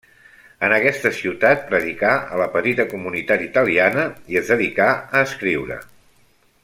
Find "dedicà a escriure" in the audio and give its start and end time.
4.55-5.79